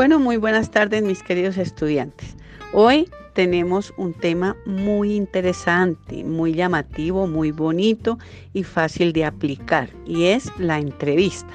[0.00, 2.34] Bueno, muy buenas tardes mis queridos estudiantes.
[2.72, 8.18] Hoy tenemos un tema muy interesante, muy llamativo, muy bonito
[8.54, 11.52] y fácil de aplicar y es la entrevista.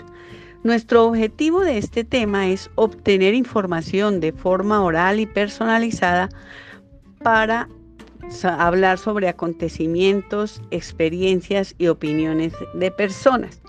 [0.64, 6.30] Nuestro objetivo de este tema es obtener información de forma oral y personalizada
[7.24, 7.68] para
[8.44, 13.60] hablar sobre acontecimientos, experiencias y opiniones de personas.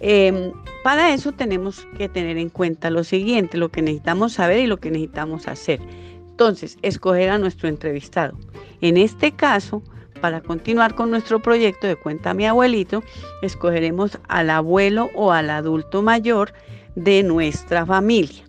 [0.00, 0.52] Em,
[0.84, 4.76] para eso tenemos que tener en cuenta lo siguiente, lo que necesitamos saber y lo
[4.76, 5.80] que necesitamos hacer.
[6.28, 8.38] Entonces, escoger a nuestro entrevistado.
[8.82, 9.82] En este caso,
[10.20, 13.02] para continuar con nuestro proyecto de Cuenta mi abuelito,
[13.40, 16.52] escogeremos al abuelo o al adulto mayor
[16.96, 18.44] de nuestra familia.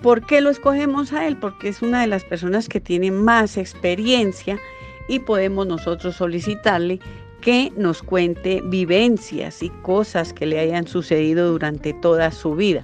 [0.00, 1.36] ¿Por qué lo escogemos a él?
[1.38, 4.60] Porque es una de las personas que tiene más experiencia
[5.08, 7.00] y podemos nosotros solicitarle
[7.48, 12.82] que nos cuente vivencias y cosas que le hayan sucedido durante toda su vida.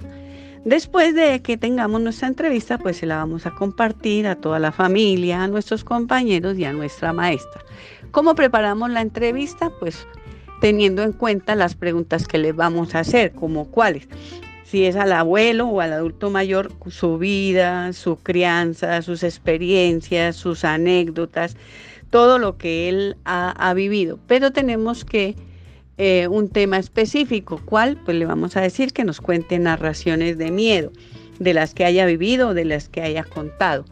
[0.63, 4.71] Después de que tengamos nuestra entrevista, pues se la vamos a compartir a toda la
[4.71, 7.63] familia, a nuestros compañeros y a nuestra maestra.
[8.09, 9.69] ¿Cómo preparamos la entrevista?
[9.79, 10.07] Pues
[10.61, 14.07] teniendo en cuenta las preguntas que le vamos a hacer, como cuáles.
[14.63, 20.65] Si es al abuelo o al adulto mayor, su vida, su crianza, sus experiencias, sus
[20.65, 21.55] anécdotas,
[22.09, 25.35] todo lo que él ha, vivido, pero tenemos que
[25.97, 27.97] eh, un tema específico, ¿cuál?
[28.03, 30.91] Pues le vamos a decir que nos cuente narraciones de miedo,
[31.39, 33.85] de las que haya vivido de las que haya contado.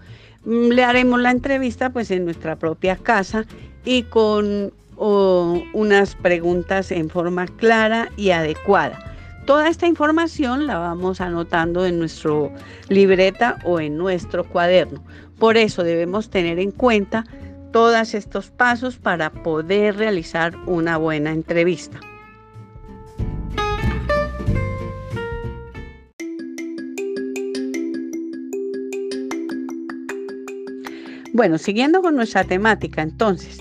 [0.45, 3.45] Mm, le haremos la entrevista pues en nuestra propia casa
[3.85, 9.13] y con unas preguntas en forma clara y adecuada.
[9.45, 12.51] Toda esta información la vamos anotando en nuestro
[12.87, 15.03] libreta o en nuestro cuaderno.
[15.37, 17.25] Por eso debemos tener en cuenta
[17.73, 21.99] todos estos pasos para poder realizar una buena entrevista.
[31.33, 33.57] Bueno, siguiendo con nuestra temática, entonces,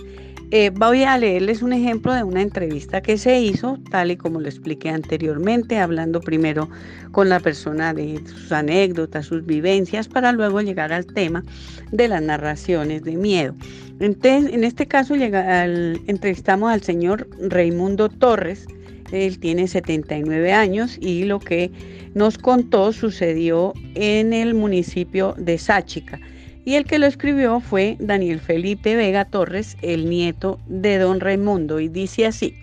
[0.55, 4.39] eh, voy a leerles un ejemplo de una entrevista que se hizo, tal y como
[4.39, 6.69] lo expliqué anteriormente, hablando primero
[7.11, 11.43] con la persona de sus anécdotas, sus vivencias, para luego llegar al tema
[11.91, 13.55] de las narraciones de miedo.
[13.99, 18.67] Entonces, en este caso entrevistamos al señor Raimundo Torres,
[19.11, 21.71] él tiene 79 años y lo que
[22.13, 26.21] nos contó sucedió en el municipio de Sáchica
[26.65, 31.81] y el que lo escribió fue Daniel Felipe Vega Torres, el nieto de don Raimundo,
[31.81, 32.57] y dice así,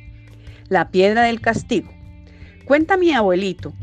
[0.69, 1.91] La piedra del castigo.
[2.65, 3.73] Cuenta mi abuelito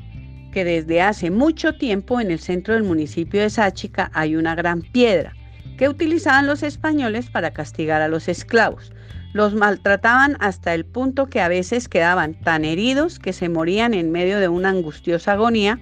[0.53, 4.81] que desde hace mucho tiempo en el centro del municipio de Sáchica hay una gran
[4.81, 5.35] piedra
[5.77, 8.93] que utilizaban los españoles para castigar a los esclavos.
[9.35, 14.11] Los maltrataban hasta el punto que a veces quedaban tan heridos que se morían en
[14.11, 15.79] medio de una angustiosa agonía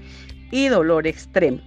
[0.51, 1.61] y dolor extremo.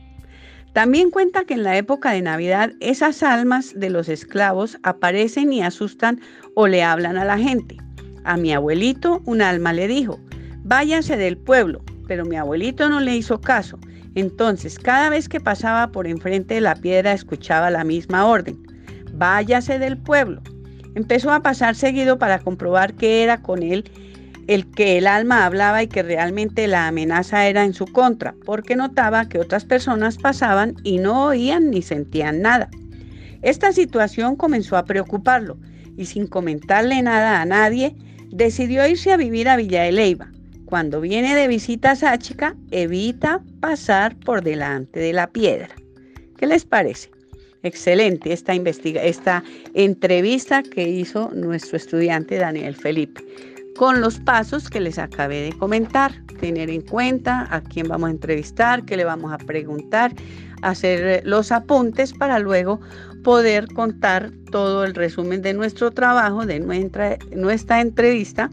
[0.77, 5.63] También cuenta que en la época de Navidad esas almas de los esclavos aparecen y
[5.63, 6.21] asustan
[6.53, 7.77] o le hablan a la gente.
[8.25, 10.19] A mi abuelito un alma le dijo,
[10.63, 13.79] váyase del pueblo, pero mi abuelito no le hizo caso.
[14.13, 18.61] Entonces, cada vez que pasaba por enfrente de la piedra escuchaba la misma orden,
[19.13, 20.43] váyase del pueblo.
[20.93, 23.83] Empezó a pasar seguido para comprobar qué era con él
[24.47, 28.75] el que el alma hablaba y que realmente la amenaza era en su contra, porque
[28.75, 32.69] notaba que otras personas pasaban y no oían ni sentían nada.
[33.41, 35.57] Esta situación comenzó a preocuparlo
[35.97, 37.95] y sin comentarle nada a nadie,
[38.29, 40.31] decidió irse a vivir a Villa de Leiva.
[40.65, 45.69] Cuando viene de visita a Sáchica, evita pasar por delante de la piedra.
[46.37, 47.09] ¿Qué les parece?
[47.63, 48.53] Excelente esta
[49.73, 53.23] entrevista que hizo nuestro estudiante Daniel Felipe
[53.77, 56.11] con los pasos que les acabé de comentar.
[56.39, 60.13] Tener en cuenta a quién vamos a entrevistar, qué le vamos a preguntar,
[60.61, 62.79] hacer los apuntes para luego
[63.23, 68.49] poder contar todo el resumen de nuestro trabajo, de nuestra, nuestra entrevista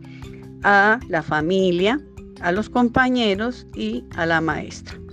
[0.63, 2.01] a la familia,
[2.41, 5.04] a los compañeros y a la maestra.